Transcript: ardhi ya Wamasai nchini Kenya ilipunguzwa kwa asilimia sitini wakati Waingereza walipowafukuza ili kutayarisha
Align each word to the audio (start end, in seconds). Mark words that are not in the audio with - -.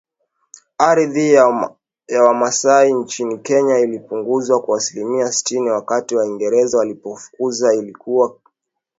ardhi 0.77 1.33
ya 1.33 2.21
Wamasai 2.25 2.93
nchini 2.93 3.37
Kenya 3.37 3.79
ilipunguzwa 3.79 4.61
kwa 4.61 4.77
asilimia 4.77 5.31
sitini 5.31 5.69
wakati 5.69 6.15
Waingereza 6.15 6.77
walipowafukuza 6.77 7.75
ili 7.75 7.93
kutayarisha 7.93 8.41